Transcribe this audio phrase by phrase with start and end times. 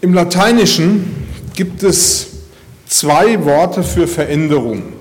[0.00, 2.28] Im Lateinischen gibt es
[2.86, 4.92] zwei Worte für Veränderung.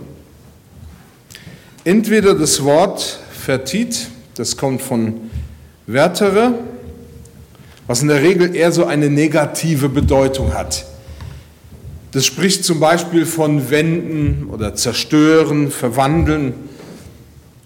[1.84, 5.30] Entweder das Wort vertit, das kommt von
[5.86, 6.56] vertere,
[7.86, 10.88] was in der Regel eher so eine negative Bedeutung hat.
[12.12, 16.56] Das spricht zum Beispiel von wenden oder zerstören, verwandeln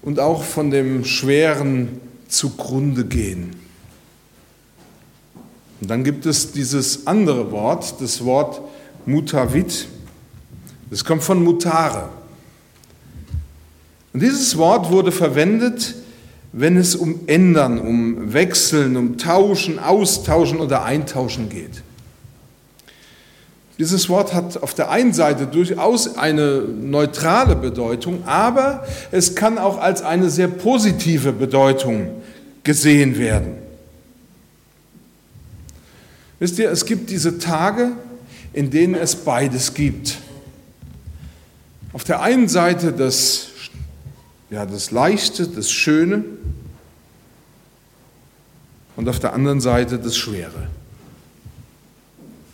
[0.02, 3.61] und auch von dem schweren zugrunde gehen.
[5.82, 8.62] Und dann gibt es dieses andere Wort, das Wort
[9.06, 9.88] mutavit.
[10.92, 12.10] Das kommt von mutare.
[14.14, 15.96] Und dieses Wort wurde verwendet,
[16.54, 21.82] wenn es um ändern, um wechseln, um tauschen, austauschen oder eintauschen geht.
[23.80, 29.80] Dieses Wort hat auf der einen Seite durchaus eine neutrale Bedeutung, aber es kann auch
[29.80, 32.22] als eine sehr positive Bedeutung
[32.64, 33.71] gesehen werden.
[36.42, 37.92] Wisst ihr, es gibt diese Tage,
[38.52, 40.18] in denen es beides gibt.
[41.94, 43.50] Auf der einen Seite das,
[44.50, 46.24] ja, das Leichte, das Schöne
[48.96, 50.68] und auf der anderen Seite das Schwere.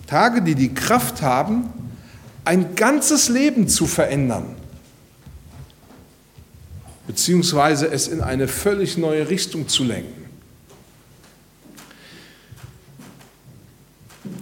[0.05, 1.69] Tage, die die Kraft haben,
[2.43, 4.53] ein ganzes Leben zu verändern,
[7.07, 10.16] beziehungsweise es in eine völlig neue Richtung zu lenken.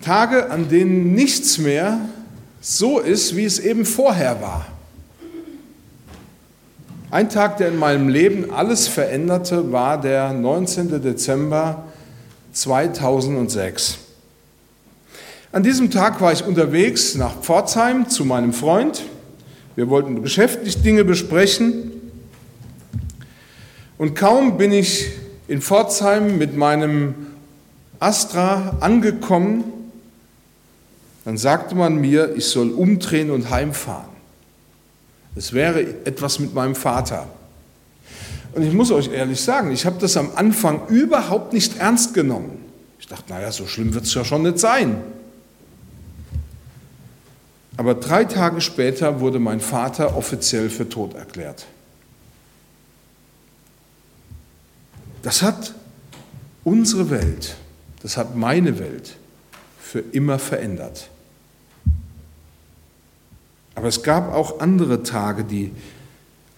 [0.02, 2.00] Tage, an denen nichts mehr
[2.62, 4.66] so ist, wie es eben vorher war.
[7.12, 11.02] Ein Tag, der in meinem Leben alles veränderte, war der 19.
[11.02, 11.86] Dezember
[12.52, 14.00] 2006.
[15.52, 19.04] An diesem Tag war ich unterwegs nach Pforzheim zu meinem Freund.
[19.76, 21.92] Wir wollten geschäftlich Dinge besprechen.
[23.98, 25.12] Und kaum bin ich
[25.48, 27.28] in Pforzheim mit meinem
[28.00, 29.64] Astra angekommen,
[31.26, 34.16] dann sagte man mir, ich soll umdrehen und heimfahren.
[35.36, 37.28] Es wäre etwas mit meinem Vater.
[38.54, 42.64] Und ich muss euch ehrlich sagen, ich habe das am Anfang überhaupt nicht ernst genommen.
[43.00, 45.02] Ich dachte, naja, so schlimm wird es ja schon nicht sein.
[47.78, 51.66] Aber drei Tage später wurde mein Vater offiziell für tot erklärt.
[55.22, 55.74] Das hat
[56.64, 57.58] unsere Welt,
[58.06, 59.16] das hat meine Welt
[59.82, 61.10] für immer verändert.
[63.74, 65.72] Aber es gab auch andere Tage, die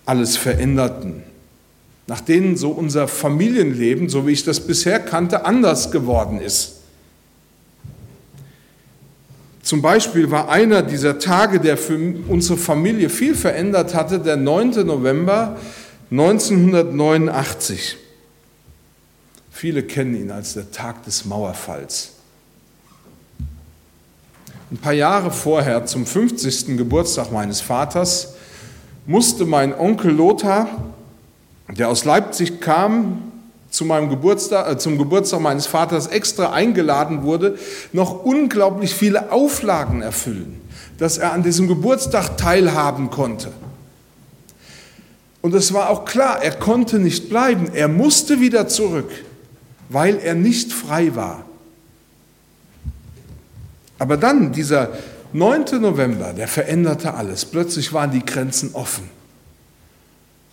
[0.06, 1.24] alles veränderten,
[2.06, 6.82] nach denen so unser Familienleben, so wie ich das bisher kannte, anders geworden ist.
[9.62, 11.98] Zum Beispiel war einer dieser Tage, der für
[12.28, 14.86] unsere Familie viel verändert hatte, der 9.
[14.86, 15.56] November
[16.12, 18.00] 1989.
[19.60, 22.12] Viele kennen ihn als der Tag des Mauerfalls.
[24.70, 26.78] Ein paar Jahre vorher, zum 50.
[26.78, 28.36] Geburtstag meines Vaters,
[29.08, 30.68] musste mein Onkel Lothar,
[31.76, 33.32] der aus Leipzig kam,
[33.72, 37.58] zu meinem Geburtstag, äh, zum Geburtstag meines Vaters extra eingeladen wurde,
[37.94, 40.62] noch unglaublich viele Auflagen erfüllen,
[41.00, 43.52] dass er an diesem Geburtstag teilhaben konnte.
[45.42, 49.10] Und es war auch klar, er konnte nicht bleiben, er musste wieder zurück,
[49.90, 51.46] weil er nicht frei war.
[54.00, 54.98] Aber dann, dieser
[55.34, 55.82] 9.
[55.82, 57.46] November, der veränderte alles.
[57.46, 59.10] Plötzlich waren die Grenzen offen.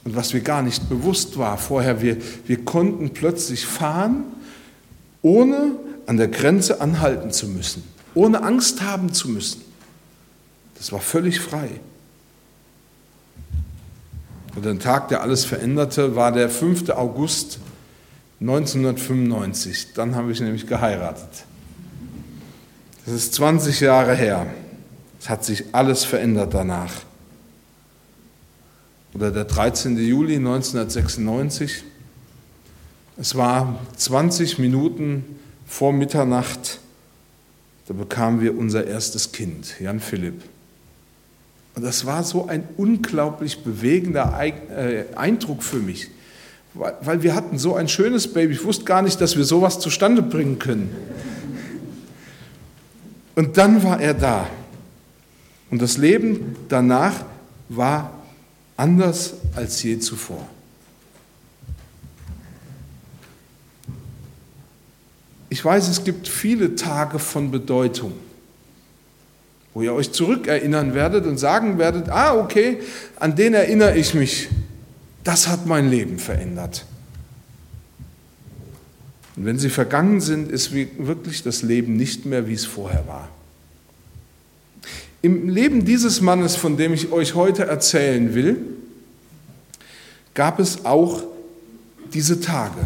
[0.04, 4.24] Und was mir gar nicht bewusst war vorher, wir, wir konnten plötzlich fahren,
[5.22, 5.72] ohne
[6.06, 7.82] an der Grenze anhalten zu müssen,
[8.14, 9.62] ohne Angst haben zu müssen.
[10.76, 11.70] Das war völlig frei.
[14.54, 16.90] Und der Tag, der alles veränderte, war der 5.
[16.90, 17.58] August
[18.40, 19.94] 1995.
[19.94, 21.44] Dann habe ich nämlich geheiratet.
[23.04, 24.46] Das ist 20 Jahre her.
[25.20, 26.92] Es hat sich alles verändert danach.
[29.14, 29.96] Oder der 13.
[29.96, 31.84] Juli 1996.
[33.16, 35.24] Es war 20 Minuten
[35.66, 36.80] vor Mitternacht.
[37.86, 40.42] Da bekamen wir unser erstes Kind, Jan Philipp.
[41.74, 46.08] Und das war so ein unglaublich bewegender äh, Eindruck für mich,
[46.74, 48.54] weil wir hatten so ein schönes Baby.
[48.54, 50.94] Ich wusste gar nicht, dass wir sowas zustande bringen können.
[53.36, 54.48] Und dann war er da.
[55.70, 57.24] Und das Leben danach
[57.68, 58.12] war
[58.76, 60.48] anders als je zuvor.
[65.48, 68.12] Ich weiß, es gibt viele Tage von Bedeutung,
[69.72, 72.80] wo ihr euch zurückerinnern werdet und sagen werdet, ah okay,
[73.20, 74.48] an den erinnere ich mich.
[75.24, 76.84] Das hat mein Leben verändert.
[79.36, 83.28] Und wenn sie vergangen sind, ist wirklich das Leben nicht mehr, wie es vorher war.
[85.22, 88.58] Im Leben dieses Mannes, von dem ich euch heute erzählen will,
[90.34, 91.22] gab es auch
[92.12, 92.80] diese Tage.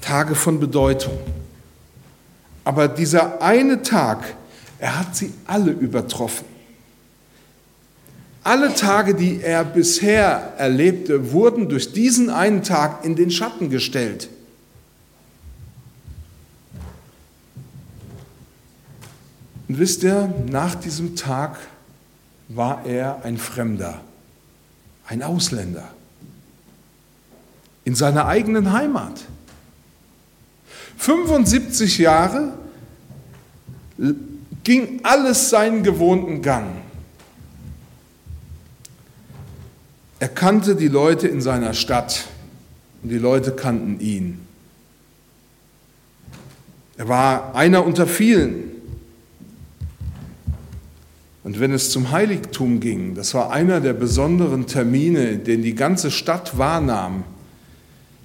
[0.00, 1.18] Tage von Bedeutung.
[2.64, 4.34] Aber dieser eine Tag,
[4.78, 6.51] er hat sie alle übertroffen.
[8.44, 14.28] Alle Tage, die er bisher erlebte, wurden durch diesen einen Tag in den Schatten gestellt.
[19.68, 21.58] Und wisst ihr, nach diesem Tag
[22.48, 24.00] war er ein Fremder,
[25.06, 25.88] ein Ausländer
[27.84, 29.24] in seiner eigenen Heimat.
[30.98, 32.52] 75 Jahre
[34.62, 36.81] ging alles seinen gewohnten Gang.
[40.22, 42.28] Er kannte die Leute in seiner Stadt
[43.02, 44.38] und die Leute kannten ihn.
[46.96, 48.70] Er war einer unter vielen.
[51.42, 56.12] Und wenn es zum Heiligtum ging, das war einer der besonderen Termine, den die ganze
[56.12, 57.24] Stadt wahrnahm,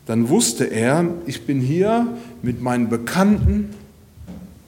[0.05, 3.73] dann wusste er, ich bin hier mit meinen Bekannten,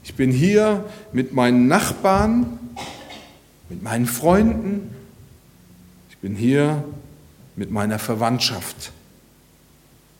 [0.03, 0.83] ich bin hier
[1.13, 2.57] mit meinen Nachbarn,
[3.69, 4.89] mit meinen Freunden,
[6.09, 6.83] ich bin hier
[7.55, 8.91] mit meiner Verwandtschaft.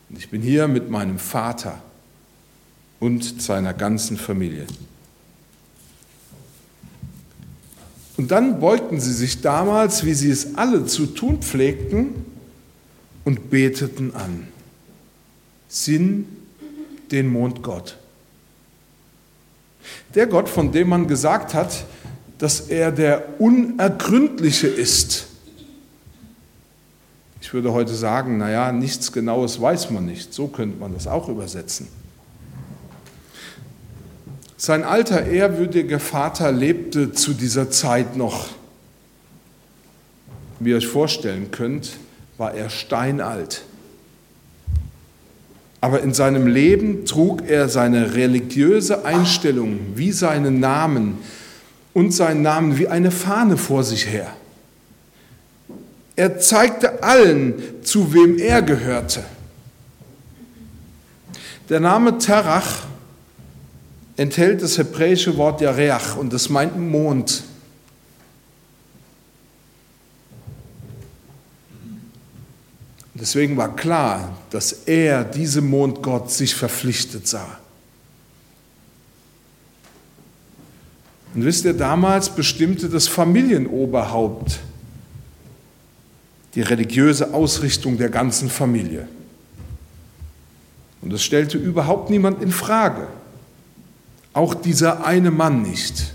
[0.10, 1.82] Und ich bin hier mit meinem Vater
[3.00, 4.66] und seiner ganzen Familie.
[8.18, 12.26] Und dann beugten sie sich damals, wie sie es alle zu tun pflegten,
[13.30, 14.48] und beteten an.
[15.68, 16.26] Sinn
[17.12, 17.98] den Mondgott.
[20.16, 21.86] Der Gott, von dem man gesagt hat,
[22.40, 25.28] dass er der Unergründliche ist
[27.50, 30.36] ich würde heute sagen, naja, nichts Genaues weiß man nicht.
[30.36, 31.88] So könnte man das auch übersetzen.
[34.56, 38.50] Sein alter, ehrwürdiger Vater lebte zu dieser Zeit noch.
[40.60, 41.94] Wie ihr euch vorstellen könnt,
[42.38, 43.64] war er steinalt.
[45.82, 51.18] Aber in seinem Leben trug er seine religiöse Einstellung wie seinen Namen
[51.96, 54.36] und seinen Namen wie eine Fahne vor sich her.
[56.20, 57.54] Er zeigte allen,
[57.84, 59.24] zu wem er gehörte.
[61.70, 62.86] Der Name Terach
[64.18, 67.44] enthält das hebräische Wort Yareach und das meint Mond.
[73.14, 77.60] Deswegen war klar, dass er diesem Mondgott sich verpflichtet sah.
[81.36, 84.60] Und wisst ihr, damals bestimmte das Familienoberhaupt
[86.56, 89.08] die religiöse Ausrichtung der ganzen Familie.
[91.02, 93.08] Und das stellte überhaupt niemand in Frage.
[94.34, 96.14] Auch dieser eine Mann nicht.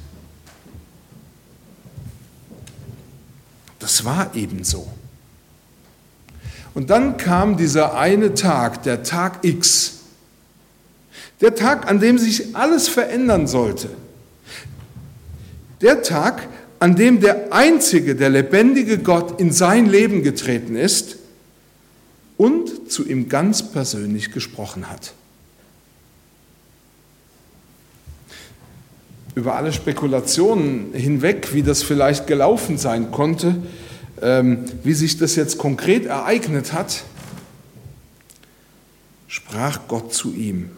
[3.79, 4.91] Das war eben so.
[6.75, 10.01] Und dann kam dieser eine Tag, der Tag X.
[11.41, 13.91] Der Tag, an dem sich alles verändern sollte.
[15.81, 16.49] Der Tag,
[16.85, 21.17] an dem der einzige, der lebendige Gott in sein Leben getreten ist
[22.37, 25.15] und zu ihm ganz persönlich gesprochen hat.
[29.35, 33.63] Über alle Spekulationen hinweg, wie das vielleicht gelaufen sein konnte,
[34.21, 37.05] ähm, wie sich das jetzt konkret ereignet hat,
[39.27, 40.69] sprach Gott zu ihm.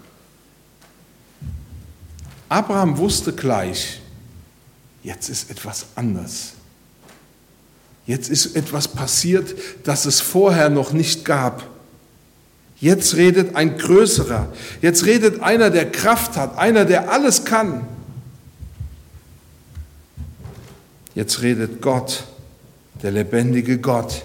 [2.48, 4.02] Abraham wusste gleich,
[5.06, 6.54] Jetzt ist etwas anders.
[8.06, 11.62] Jetzt ist etwas passiert, das es vorher noch nicht gab.
[12.80, 14.52] Jetzt redet ein Größerer.
[14.82, 17.86] Jetzt redet einer, der Kraft hat, einer, der alles kann.
[21.14, 22.24] Jetzt redet Gott,
[23.00, 24.24] der lebendige Gott.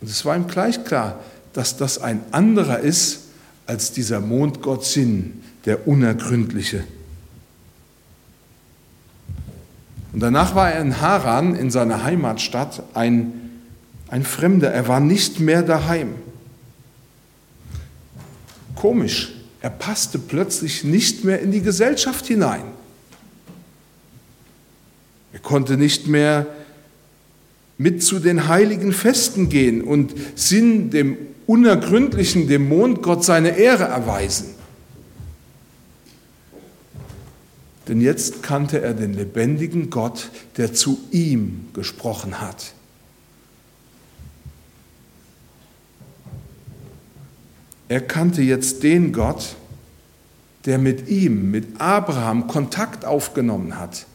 [0.00, 1.20] Und es war ihm gleich klar,
[1.52, 3.20] dass das ein anderer ist
[3.66, 6.82] als dieser Mondgott Sinn, der Unergründliche.
[10.12, 13.50] Und danach war er in Haran, in seiner Heimatstadt, ein,
[14.08, 14.70] ein Fremder.
[14.70, 16.14] Er war nicht mehr daheim.
[18.74, 22.64] Komisch, er passte plötzlich nicht mehr in die Gesellschaft hinein.
[25.32, 26.46] Er konnte nicht mehr
[27.78, 31.16] mit zu den heiligen Festen gehen und Sinn dem
[31.46, 34.54] unergründlichen Dämon seine Ehre erweisen.
[37.88, 42.74] Denn jetzt kannte er den lebendigen Gott, der zu ihm gesprochen hat.
[47.92, 49.54] er kannte jetzt den Gott,
[50.64, 54.06] der mit ihm, mit Abraham Kontakt aufgenommen hat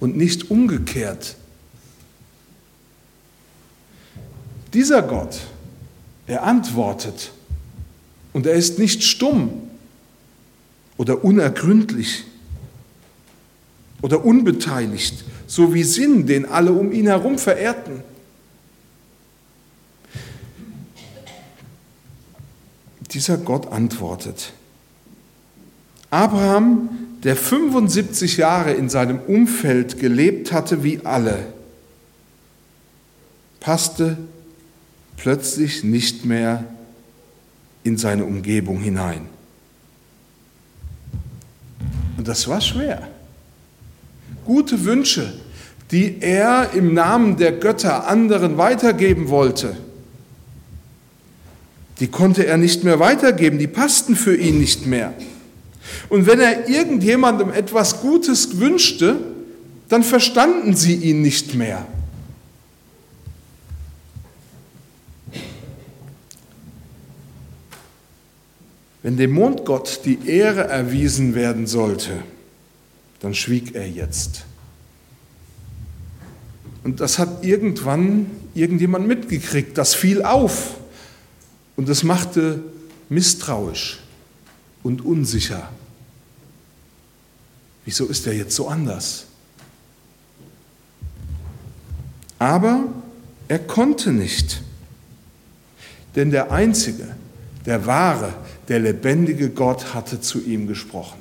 [0.00, 1.36] und nicht umgekehrt.
[4.74, 5.40] Dieser Gott,
[6.26, 7.32] er antwortet
[8.34, 9.50] und er ist nicht stumm
[10.98, 12.24] oder unergründlich
[14.02, 18.02] oder unbeteiligt, so wie Sinn, den alle um ihn herum verehrten.
[23.12, 24.52] Dieser Gott antwortet.
[26.10, 26.88] Abraham,
[27.22, 31.52] der 75 Jahre in seinem Umfeld gelebt hatte wie alle,
[33.60, 34.16] passte
[35.16, 36.64] plötzlich nicht mehr
[37.82, 39.26] in seine Umgebung hinein.
[42.16, 43.08] Und das war schwer.
[44.44, 45.32] Gute Wünsche,
[45.90, 49.76] die er im Namen der Götter anderen weitergeben wollte,
[51.98, 55.12] die konnte er nicht mehr weitergeben, die passten für ihn nicht mehr.
[56.08, 59.16] Und wenn er irgendjemandem etwas Gutes wünschte,
[59.88, 61.86] dann verstanden sie ihn nicht mehr.
[69.02, 72.22] Wenn dem Mondgott die Ehre erwiesen werden sollte,
[73.20, 74.44] dann schwieg er jetzt.
[76.82, 80.76] Und das hat irgendwann irgendjemand mitgekriegt, das fiel auf
[81.76, 82.62] und das machte
[83.08, 84.00] misstrauisch
[84.82, 85.68] und unsicher.
[87.84, 89.26] Wieso ist er jetzt so anders?
[92.38, 92.84] Aber
[93.48, 94.62] er konnte nicht,
[96.16, 97.16] denn der Einzige,
[97.66, 98.32] der wahre,
[98.68, 101.19] der lebendige Gott hatte zu ihm gesprochen.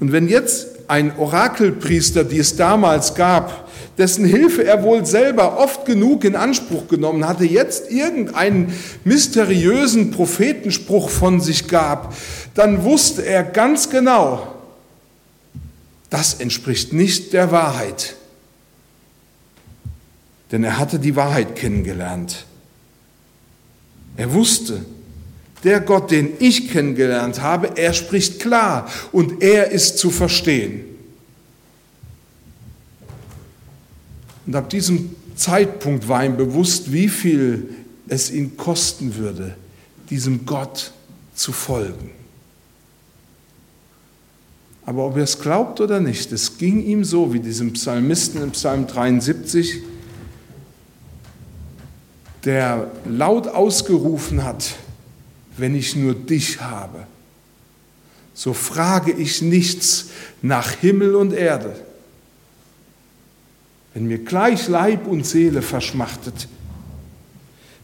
[0.00, 5.84] Und wenn jetzt ein Orakelpriester, die es damals gab, dessen Hilfe er wohl selber oft
[5.84, 8.72] genug in Anspruch genommen hatte, jetzt irgendeinen
[9.04, 12.14] mysteriösen Prophetenspruch von sich gab,
[12.54, 14.54] dann wusste er ganz genau,
[16.10, 18.14] das entspricht nicht der Wahrheit.
[20.52, 22.46] Denn er hatte die Wahrheit kennengelernt.
[24.16, 24.84] Er wusste,
[25.64, 30.84] der Gott, den ich kennengelernt habe, er spricht klar und er ist zu verstehen.
[34.46, 37.68] Und ab diesem Zeitpunkt war ihm bewusst, wie viel
[38.08, 39.56] es ihn kosten würde,
[40.10, 40.92] diesem Gott
[41.34, 42.10] zu folgen.
[44.86, 48.52] Aber ob er es glaubt oder nicht, es ging ihm so wie diesem Psalmisten im
[48.52, 49.82] Psalm 73,
[52.44, 54.76] der laut ausgerufen hat,
[55.58, 57.06] wenn ich nur dich habe,
[58.34, 60.10] so frage ich nichts
[60.42, 61.74] nach Himmel und Erde.
[63.94, 66.48] Wenn mir gleich Leib und Seele verschmachtet,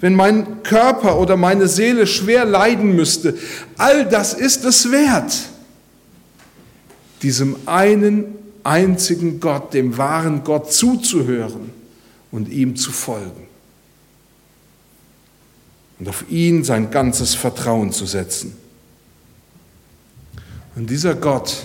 [0.01, 3.37] wenn mein Körper oder meine Seele schwer leiden müsste,
[3.77, 5.35] all das ist es wert,
[7.23, 8.27] diesem einen
[8.63, 11.71] einzigen Gott, dem wahren Gott zuzuhören
[12.31, 13.49] und ihm zu folgen
[16.05, 18.55] und auf ihn sein ganzes Vertrauen zu setzen.
[20.77, 21.63] Und dieser Gott,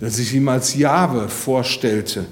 [0.00, 2.26] der sich ihm als Jahwe vorstellte,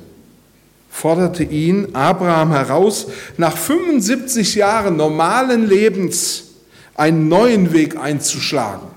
[0.91, 6.43] forderte ihn, Abraham, heraus, nach 75 Jahren normalen Lebens
[6.97, 8.89] einen neuen Weg einzuschlagen.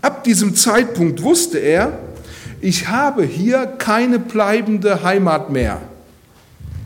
[0.00, 1.98] Ab diesem Zeitpunkt wusste er,
[2.60, 5.82] ich habe hier keine bleibende Heimat mehr.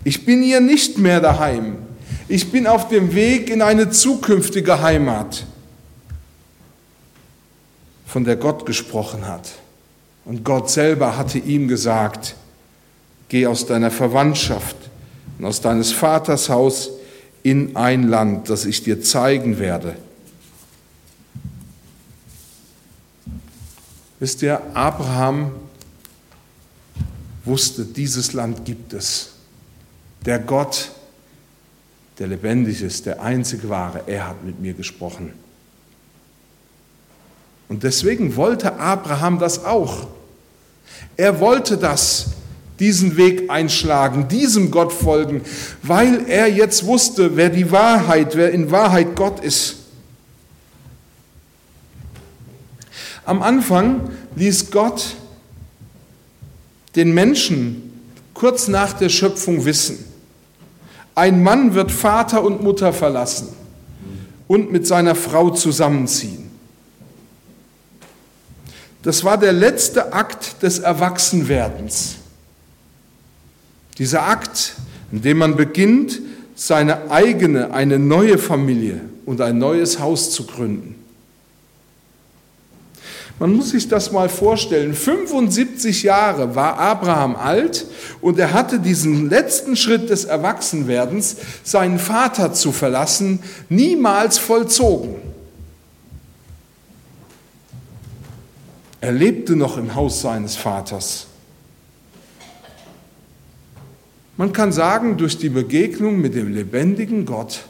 [0.03, 1.84] Ich bin hier nicht mehr daheim.
[2.29, 5.45] Ich bin auf dem Weg in eine zukünftige Heimat,
[8.07, 9.51] von der Gott gesprochen hat.
[10.25, 12.35] Und Gott selber hatte ihm gesagt,
[13.29, 14.77] geh aus deiner Verwandtschaft
[15.39, 16.91] und aus deines Vaters Haus
[17.43, 19.97] in ein Land, das ich dir zeigen werde.
[24.19, 25.53] Wisst ihr, Abraham
[27.45, 29.33] wusste, dieses Land gibt es.
[30.25, 30.93] Der Gott,
[32.19, 35.33] der lebendig ist, der einzig wahre, er hat mit mir gesprochen.
[37.69, 40.07] Und deswegen wollte Abraham das auch.
[41.17, 42.27] Er wollte das,
[42.79, 45.43] diesen Weg einschlagen, diesem Gott folgen,
[45.83, 49.77] weil er jetzt wusste, wer die Wahrheit, wer in Wahrheit Gott ist.
[53.25, 55.17] Am Anfang ließ Gott
[56.95, 57.91] den Menschen
[58.35, 60.05] kurz nach der Schöpfung wissen,
[61.15, 63.49] ein Mann wird Vater und Mutter verlassen
[64.49, 66.51] und mit seiner Frau zusammenziehen.
[69.03, 72.17] Das war der letzte Akt des Erwachsenwerdens.
[73.99, 74.75] Dieser Akt,
[75.13, 76.21] in dem man beginnt,
[76.55, 81.04] seine eigene, eine neue Familie und ein neues Haus zu gründen.
[83.39, 84.95] Man muss sich das mal vorstellen.
[84.95, 87.87] 75 Jahre war Abraham alt
[88.21, 95.17] und er hatte diesen letzten Schritt des Erwachsenwerdens, seinen Vater zu verlassen, niemals vollzogen.
[99.01, 101.27] Er lebte noch im Haus seines Vaters.
[104.37, 107.65] Man kann sagen, durch die Begegnung mit dem lebendigen Gott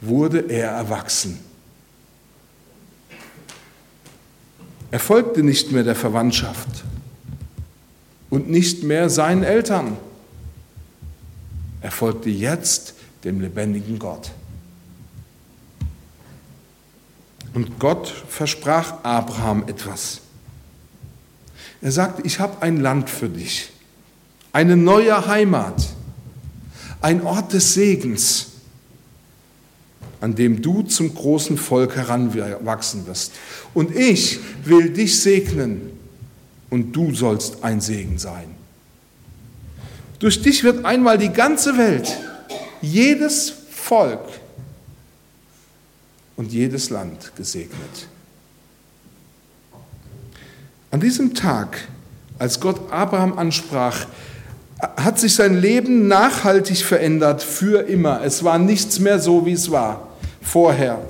[0.00, 1.38] wurde er erwachsen.
[4.94, 6.84] Er folgte nicht mehr der Verwandtschaft
[8.30, 9.96] und nicht mehr seinen Eltern.
[11.80, 14.30] Er folgte jetzt dem lebendigen Gott.
[17.54, 20.20] Und Gott versprach Abraham etwas.
[21.82, 23.72] Er sagte, ich habe ein Land für dich,
[24.52, 25.88] eine neue Heimat,
[27.00, 28.52] ein Ort des Segens
[30.24, 33.32] an dem du zum großen Volk heranwachsen wirst.
[33.74, 35.90] Und ich will dich segnen
[36.70, 38.46] und du sollst ein Segen sein.
[40.20, 42.10] Durch dich wird einmal die ganze Welt,
[42.80, 44.24] jedes Volk
[46.36, 48.08] und jedes Land gesegnet.
[50.90, 51.86] An diesem Tag,
[52.38, 54.06] als Gott Abraham ansprach,
[54.96, 58.22] hat sich sein Leben nachhaltig verändert, für immer.
[58.24, 60.13] Es war nichts mehr so, wie es war
[60.44, 61.04] vorher.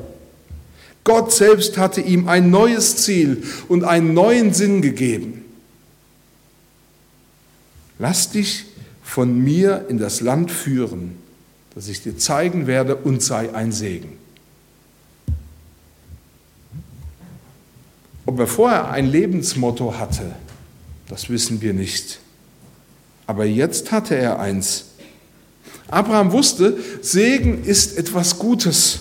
[1.04, 5.44] Gott selbst hatte ihm ein neues Ziel und einen neuen Sinn gegeben.
[7.98, 8.64] Lass dich
[9.02, 11.16] von mir in das Land führen,
[11.74, 14.16] das ich dir zeigen werde, und sei ein Segen.
[18.26, 20.34] Ob er vorher ein Lebensmotto hatte,
[21.08, 22.20] das wissen wir nicht.
[23.26, 24.86] Aber jetzt hatte er eins.
[25.88, 29.00] Abraham wusste, Segen ist etwas Gutes.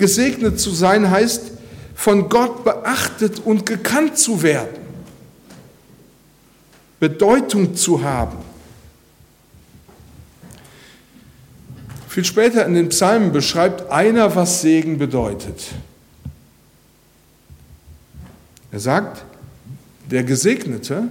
[0.00, 1.52] Gesegnet zu sein heißt,
[1.94, 4.80] von Gott beachtet und gekannt zu werden,
[6.98, 8.38] Bedeutung zu haben.
[12.08, 15.66] Viel später in den Psalmen beschreibt einer, was Segen bedeutet.
[18.72, 19.22] Er sagt,
[20.10, 21.08] der Gesegnete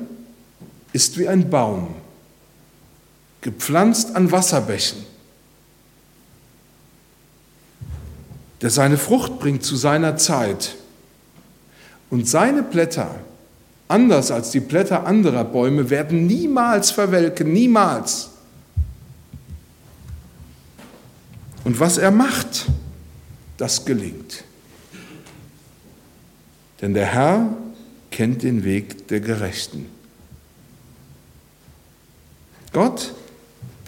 [0.94, 1.94] ist wie ein Baum,
[3.42, 5.09] gepflanzt an Wasserbächen
[8.62, 10.76] der seine Frucht bringt zu seiner Zeit.
[12.10, 13.16] Und seine Blätter,
[13.88, 18.32] anders als die Blätter anderer Bäume, werden niemals verwelken, niemals.
[21.64, 22.66] Und was er macht,
[23.58, 24.44] das gelingt.
[26.82, 27.50] Denn der Herr
[28.12, 29.86] kennt den Weg der Gerechten.
[32.72, 33.14] Gott,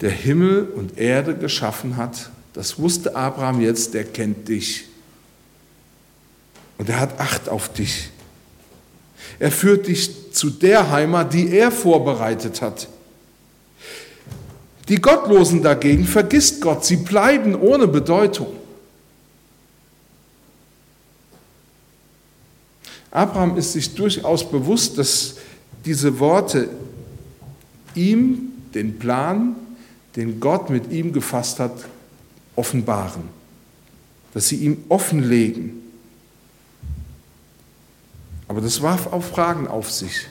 [0.00, 4.84] der Himmel und Erde geschaffen hat, das wusste Abraham jetzt, der kennt dich.
[6.78, 8.10] Und er hat Acht auf dich.
[9.38, 12.88] Er führt dich zu der Heimat, die er vorbereitet hat.
[14.88, 18.48] Die Gottlosen dagegen vergisst Gott, sie bleiben ohne Bedeutung.
[23.10, 25.36] Abraham ist sich durchaus bewusst, dass
[25.84, 26.68] diese Worte
[27.94, 29.54] ihm den Plan,
[30.16, 31.84] den Gott mit ihm gefasst hat,
[32.56, 33.24] offenbaren,
[34.34, 35.82] dass sie ihm offenlegen.
[38.48, 40.26] Aber das warf auch Fragen auf sich.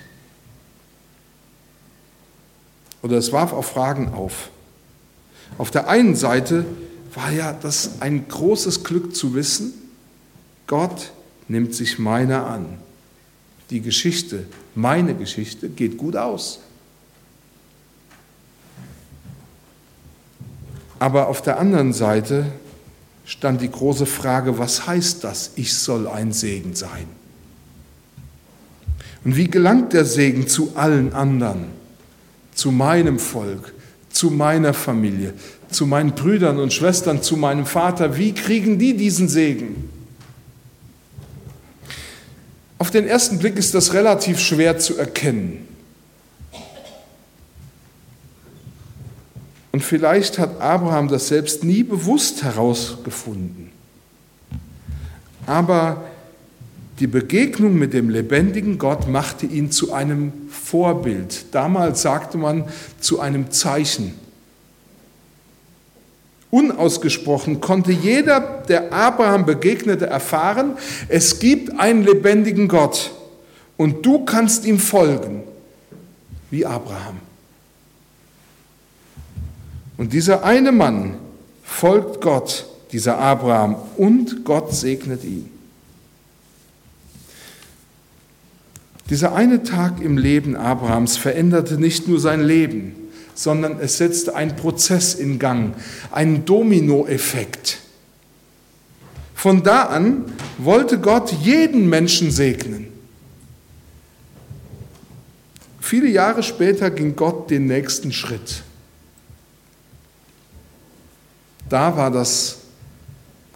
[3.01, 4.49] Oder es warf auch Fragen auf.
[5.57, 6.65] Auf der einen Seite
[7.13, 9.73] war ja das ein großes Glück zu wissen,
[10.67, 11.11] Gott
[11.47, 12.77] nimmt sich meiner an.
[13.69, 16.59] Die Geschichte, meine Geschichte geht gut aus.
[21.01, 22.45] Aber auf der anderen Seite
[23.25, 27.07] stand die große Frage, was heißt das, ich soll ein Segen sein?
[29.25, 31.65] Und wie gelangt der Segen zu allen anderen,
[32.53, 33.73] zu meinem Volk,
[34.11, 35.33] zu meiner Familie,
[35.71, 38.15] zu meinen Brüdern und Schwestern, zu meinem Vater?
[38.15, 39.89] Wie kriegen die diesen Segen?
[42.77, 45.67] Auf den ersten Blick ist das relativ schwer zu erkennen.
[49.71, 53.71] Und vielleicht hat Abraham das selbst nie bewusst herausgefunden.
[55.45, 56.03] Aber
[56.99, 61.45] die Begegnung mit dem lebendigen Gott machte ihn zu einem Vorbild.
[61.51, 62.65] Damals sagte man
[62.99, 64.13] zu einem Zeichen.
[66.51, 70.73] Unausgesprochen konnte jeder, der Abraham begegnete, erfahren,
[71.07, 73.11] es gibt einen lebendigen Gott
[73.77, 75.43] und du kannst ihm folgen,
[76.51, 77.30] wie Abraham.
[80.01, 81.19] Und dieser eine Mann
[81.61, 85.47] folgt Gott, dieser Abraham, und Gott segnet ihn.
[89.11, 92.95] Dieser eine Tag im Leben Abrahams veränderte nicht nur sein Leben,
[93.35, 95.75] sondern es setzte einen Prozess in Gang,
[96.09, 97.77] einen Dominoeffekt.
[99.35, 100.25] Von da an
[100.57, 102.87] wollte Gott jeden Menschen segnen.
[105.79, 108.63] Viele Jahre später ging Gott den nächsten Schritt.
[111.71, 112.57] Da war das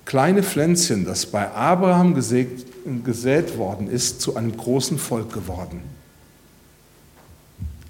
[0.06, 2.66] kleine Pflänzchen, das bei Abraham gesät,
[3.04, 5.82] gesät worden ist, zu einem großen Volk geworden.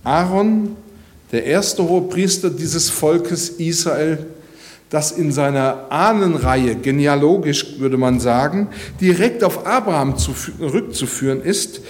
[0.03, 0.77] Aaron,
[1.31, 4.25] der erste Hohepriester dieses Volkes Israel,
[4.89, 11.81] das in seiner Ahnenreihe, genealogisch würde man sagen, direkt auf Abraham zurückzuführen ist,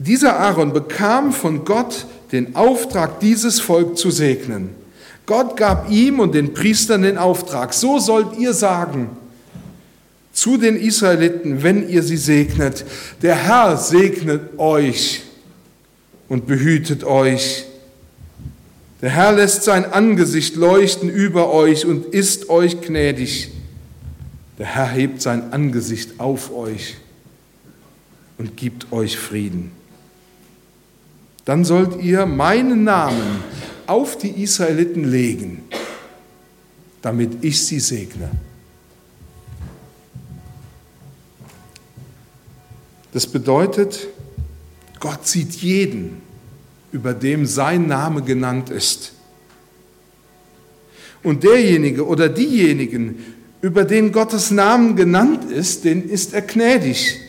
[0.00, 4.83] dieser Aaron bekam von Gott den Auftrag, dieses Volk zu segnen.
[5.26, 9.10] Gott gab ihm und den Priestern den Auftrag, so sollt ihr sagen
[10.32, 12.84] zu den Israeliten, wenn ihr sie segnet,
[13.22, 15.22] der Herr segnet euch
[16.28, 17.64] und behütet euch.
[19.00, 23.50] Der Herr lässt sein Angesicht leuchten über euch und ist euch gnädig.
[24.58, 26.96] Der Herr hebt sein Angesicht auf euch
[28.38, 29.70] und gibt euch Frieden
[31.44, 33.40] dann sollt ihr meinen Namen
[33.86, 35.64] auf die Israeliten legen,
[37.02, 38.30] damit ich sie segne.
[43.12, 44.08] Das bedeutet,
[44.98, 46.22] Gott sieht jeden,
[46.90, 49.12] über dem sein Name genannt ist.
[51.22, 53.18] Und derjenige oder diejenigen,
[53.60, 57.20] über den Gottes Namen genannt ist, den ist er gnädig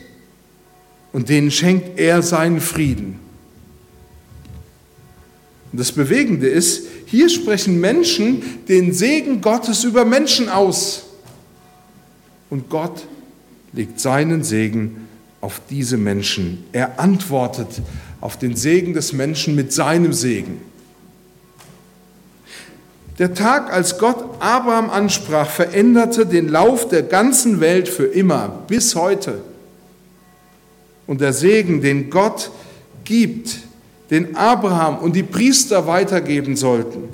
[1.12, 3.25] und denen schenkt er seinen Frieden.
[5.76, 11.04] Und das Bewegende ist, hier sprechen Menschen den Segen Gottes über Menschen aus.
[12.48, 13.06] Und Gott
[13.74, 15.06] legt seinen Segen
[15.42, 16.64] auf diese Menschen.
[16.72, 17.68] Er antwortet
[18.22, 20.62] auf den Segen des Menschen mit seinem Segen.
[23.18, 28.94] Der Tag, als Gott Abraham ansprach, veränderte den Lauf der ganzen Welt für immer, bis
[28.94, 29.42] heute.
[31.06, 32.50] Und der Segen, den Gott
[33.04, 33.65] gibt,
[34.10, 37.08] den Abraham und die Priester weitergeben sollten,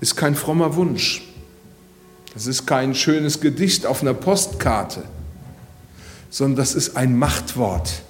[0.00, 1.22] ist kein frommer Wunsch.
[2.34, 5.02] Das ist kein schönes Gedicht auf einer Postkarte,
[6.30, 8.02] sondern das ist ein Machtwort.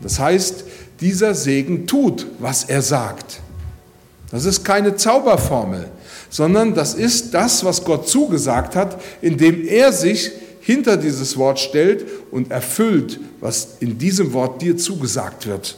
[0.00, 0.64] Das heißt,
[1.00, 3.40] dieser Segen tut, was er sagt.
[4.30, 5.90] Das ist keine Zauberformel,
[6.30, 12.06] sondern das ist das, was Gott zugesagt hat, indem er sich hinter dieses Wort stellt
[12.30, 15.76] und erfüllt, was in diesem Wort dir zugesagt wird.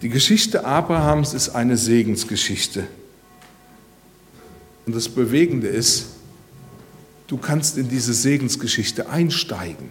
[0.00, 2.86] Die Geschichte Abrahams ist eine Segensgeschichte.
[4.86, 6.06] Und das Bewegende ist,
[7.26, 9.90] du kannst in diese Segensgeschichte einsteigen.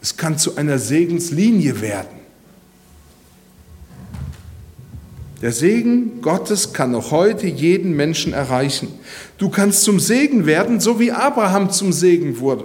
[0.00, 2.21] Es kann zu einer Segenslinie werden.
[5.42, 8.88] Der Segen Gottes kann noch heute jeden Menschen erreichen.
[9.38, 12.64] Du kannst zum Segen werden, so wie Abraham zum Segen wurde.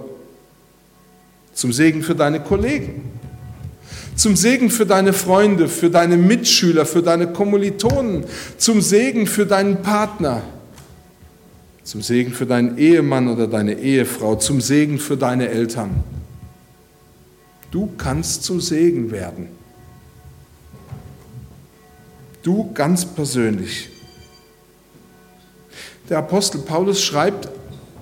[1.52, 3.02] Zum Segen für deine Kollegen.
[4.14, 8.24] Zum Segen für deine Freunde, für deine Mitschüler, für deine Kommilitonen.
[8.58, 10.42] Zum Segen für deinen Partner.
[11.82, 14.36] Zum Segen für deinen Ehemann oder deine Ehefrau.
[14.36, 16.04] Zum Segen für deine Eltern.
[17.72, 19.57] Du kannst zum Segen werden.
[22.42, 23.88] Du ganz persönlich.
[26.08, 27.48] Der Apostel Paulus schreibt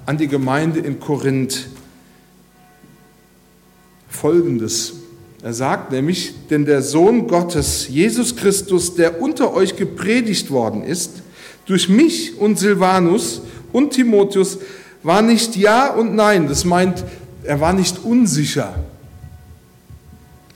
[0.04, 1.68] an die Gemeinde in Korinth
[4.08, 4.94] Folgendes.
[5.42, 11.22] Er sagt nämlich, denn der Sohn Gottes, Jesus Christus, der unter euch gepredigt worden ist,
[11.66, 14.58] durch mich und Silvanus und Timotheus,
[15.02, 16.48] war nicht Ja und Nein.
[16.48, 17.04] Das meint,
[17.42, 18.74] er war nicht unsicher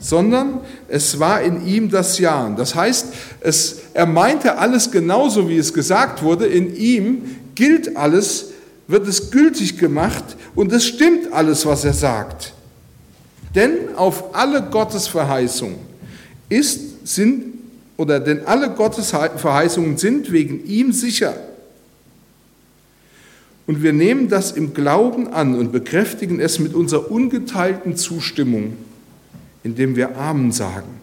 [0.01, 2.49] sondern es war in ihm das Ja.
[2.57, 6.47] Das heißt, es, er meinte alles genauso, wie es gesagt wurde.
[6.47, 8.47] In ihm gilt alles,
[8.87, 10.23] wird es gültig gemacht
[10.55, 12.53] und es stimmt alles, was er sagt.
[13.53, 15.77] Denn auf alle Gottes Verheißungen
[16.49, 17.53] ist, sind,
[17.95, 21.35] oder denn alle Gottes Verheißungen sind wegen ihm sicher.
[23.67, 28.73] Und wir nehmen das im Glauben an und bekräftigen es mit unserer ungeteilten Zustimmung
[29.63, 30.99] indem wir Amen sagen.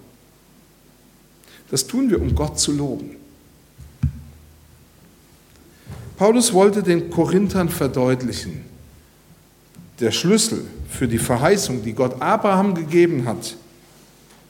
[1.71, 3.17] Das tun wir, um Gott zu loben.
[6.17, 8.65] Paulus wollte den Korinthern verdeutlichen,
[10.01, 13.57] der Schlüssel für die Verheißung, die Gott Abraham gegeben hat,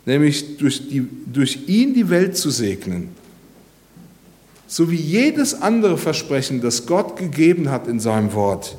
[0.06, 3.10] nämlich durch, die, durch ihn die Welt zu segnen.
[4.66, 8.76] So wie jedes andere Versprechen, das Gott gegeben hat in seinem Wort,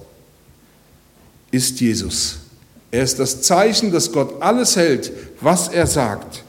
[1.52, 2.40] ist Jesus.
[2.92, 6.44] Er ist das Zeichen, dass Gott alles hält, was er sagt.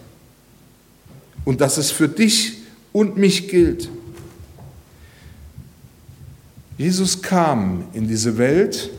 [1.44, 2.58] Und dass es für dich
[2.92, 3.88] und mich gilt.
[6.78, 8.90] Jesus kam in diese Welt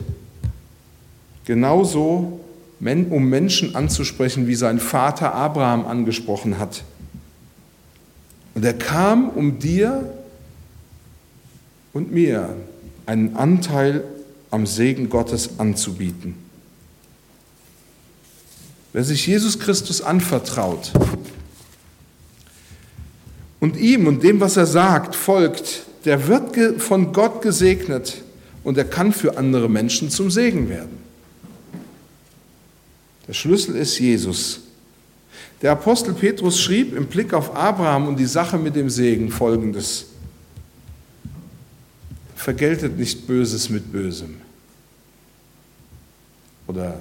[1.44, 2.40] genauso,
[2.78, 6.84] um Menschen anzusprechen, wie sein Vater Abraham angesprochen hat.
[8.54, 10.12] Und er kam, um dir
[11.92, 12.56] und mir
[13.06, 14.04] einen Anteil
[14.50, 16.41] am Segen Gottes anzubieten.
[18.92, 20.92] Wer sich Jesus Christus anvertraut
[23.60, 28.22] und ihm und dem, was er sagt, folgt, der wird von Gott gesegnet
[28.64, 30.98] und er kann für andere Menschen zum Segen werden.
[33.26, 34.60] Der Schlüssel ist Jesus.
[35.62, 40.06] Der Apostel Petrus schrieb im Blick auf Abraham und die Sache mit dem Segen folgendes.
[42.34, 44.38] Vergeltet nicht Böses mit Bösem.
[46.66, 47.00] Oder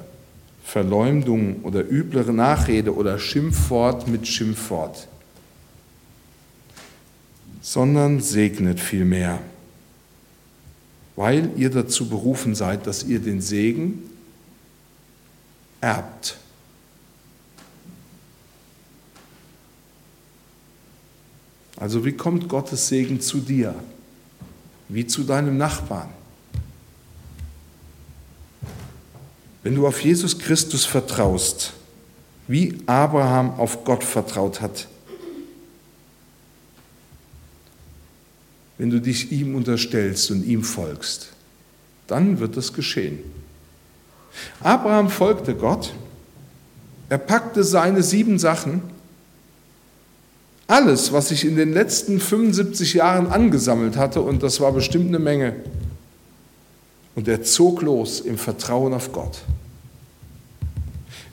[0.64, 5.08] Verleumdung oder üblere Nachrede oder Schimpfwort mit Schimpfwort,
[7.62, 9.40] sondern segnet vielmehr,
[11.16, 14.04] weil ihr dazu berufen seid, dass ihr den Segen
[15.82, 16.38] erbt.
[21.76, 23.74] Also wie kommt Gottes Segen zu dir?
[24.88, 26.10] Wie zu deinem Nachbarn?
[29.64, 31.74] Wenn du auf Jesus Christus vertraust,
[32.48, 34.88] wie Abraham auf Gott vertraut hat,
[38.78, 41.30] wenn du dich ihm unterstellst und ihm folgst,
[42.08, 43.20] dann wird es geschehen.
[44.62, 45.94] Abraham folgte Gott,
[47.10, 48.82] er packte seine sieben Sachen,
[50.66, 55.20] alles, was sich in den letzten 75 Jahren angesammelt hatte, und das war bestimmt eine
[55.20, 55.56] Menge,
[57.16, 59.44] und er zog los im Vertrauen auf Gott.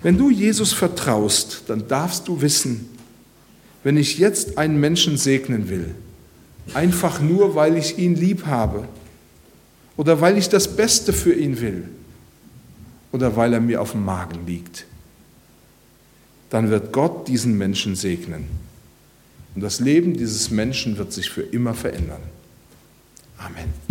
[0.02, 2.88] Wenn du Jesus vertraust, dann darfst du wissen,
[3.82, 5.94] wenn ich jetzt einen Menschen segnen will,
[6.74, 8.86] einfach nur, weil ich ihn lieb habe
[9.96, 11.88] oder weil ich das Beste für ihn will
[13.12, 14.84] oder weil er mir auf dem Magen liegt,
[16.50, 18.46] dann wird Gott diesen Menschen segnen.
[19.54, 22.22] Und das Leben dieses Menschen wird sich für immer verändern.
[23.38, 23.87] Amen.